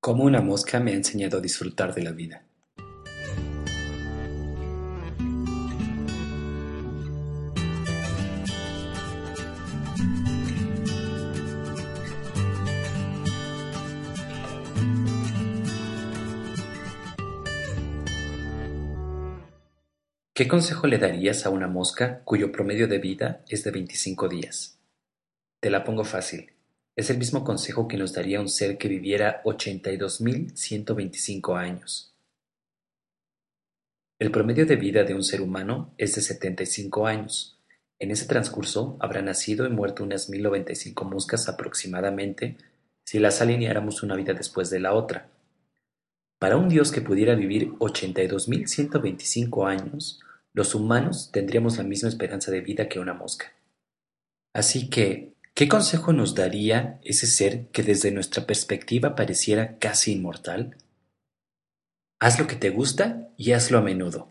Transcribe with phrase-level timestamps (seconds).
[0.00, 2.44] Cómo una mosca me ha enseñado a disfrutar de la vida.
[20.32, 24.78] ¿Qué consejo le darías a una mosca cuyo promedio de vida es de 25 días?
[25.58, 26.57] Te la pongo fácil.
[26.98, 32.12] Es el mismo consejo que nos daría un ser que viviera 82.125 años.
[34.18, 37.56] El promedio de vida de un ser humano es de 75 años.
[38.00, 42.56] En ese transcurso habrá nacido y muerto unas 1095 moscas aproximadamente
[43.04, 45.28] si las alineáramos una vida después de la otra.
[46.40, 50.18] Para un dios que pudiera vivir 82.125 años,
[50.52, 53.52] los humanos tendríamos la misma esperanza de vida que una mosca.
[54.52, 60.76] Así que, ¿qué consejo nos daría ese ser que desde nuestra perspectiva pareciera casi inmortal?
[62.20, 64.30] Haz lo que te gusta y hazlo a menudo.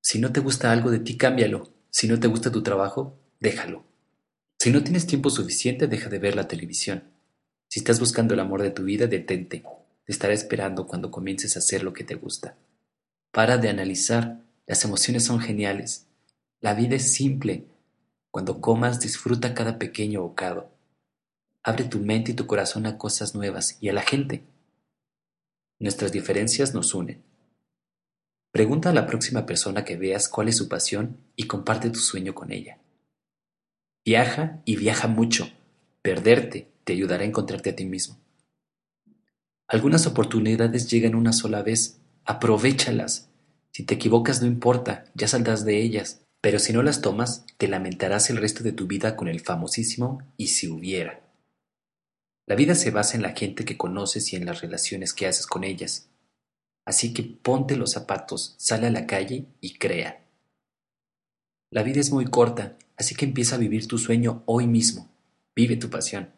[0.00, 1.70] Si no te gusta algo de ti, cámbialo.
[1.90, 3.84] Si no te gusta tu trabajo, déjalo.
[4.58, 7.04] Si no tienes tiempo suficiente, deja de ver la televisión.
[7.68, 9.64] Si estás buscando el amor de tu vida, detente.
[10.06, 12.56] Te estará esperando cuando comiences a hacer lo que te gusta.
[13.32, 16.06] Para de analizar las emociones son geniales.
[16.62, 17.66] La vida es simple.
[18.34, 20.68] Cuando comas, disfruta cada pequeño bocado.
[21.62, 24.42] Abre tu mente y tu corazón a cosas nuevas y a la gente.
[25.78, 27.22] Nuestras diferencias nos unen.
[28.50, 32.34] Pregunta a la próxima persona que veas cuál es su pasión y comparte tu sueño
[32.34, 32.80] con ella.
[34.04, 35.48] Viaja y viaja mucho.
[36.02, 38.18] Perderte te ayudará a encontrarte a ti mismo.
[39.68, 42.00] Algunas oportunidades llegan una sola vez.
[42.24, 43.30] Aprovéchalas.
[43.70, 47.68] Si te equivocas no importa, ya saldrás de ellas, pero si no las tomas, te
[47.68, 51.22] lamentarás el resto de tu vida con el famosísimo y si hubiera.
[52.46, 55.46] La vida se basa en la gente que conoces y en las relaciones que haces
[55.46, 56.10] con ellas.
[56.84, 60.22] Así que ponte los zapatos, sale a la calle y crea.
[61.70, 65.08] La vida es muy corta, así que empieza a vivir tu sueño hoy mismo.
[65.56, 66.28] Vive tu pasión.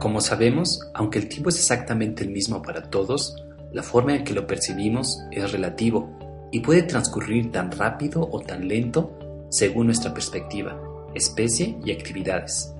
[0.00, 3.36] Como sabemos, aunque el tiempo es exactamente el mismo para todos,
[3.70, 6.23] la forma en que lo percibimos es relativo
[6.54, 9.18] y puede transcurrir tan rápido o tan lento
[9.50, 10.80] según nuestra perspectiva,
[11.12, 12.72] especie y actividades.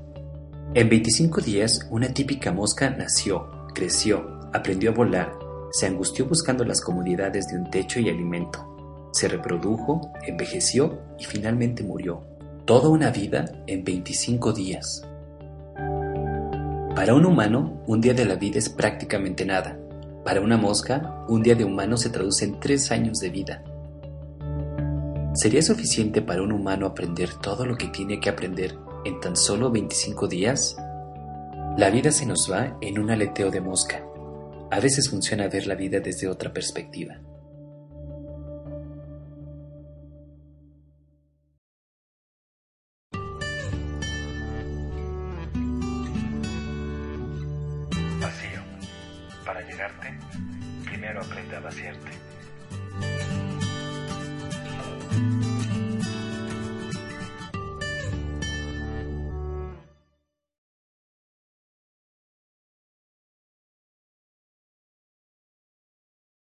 [0.75, 5.33] En 25 días, una típica mosca nació, creció, aprendió a volar,
[5.73, 11.83] se angustió buscando las comodidades de un techo y alimento, se reprodujo, envejeció y finalmente
[11.83, 12.23] murió.
[12.67, 15.03] Toda una vida en 25 días.
[16.95, 19.77] Para un humano, un día de la vida es prácticamente nada,
[20.25, 23.63] para una mosca, un día de humano se traduce en tres años de vida.
[25.35, 28.75] ¿Sería suficiente para un humano aprender todo lo que tiene que aprender
[29.05, 30.77] en tan solo 25 días?
[31.77, 34.03] La vida se nos va en un aleteo de mosca.
[34.71, 37.19] A veces funciona ver la vida desde otra perspectiva.
[49.45, 50.19] Para llegarte,
[50.85, 52.34] primero aprende a vaciarte.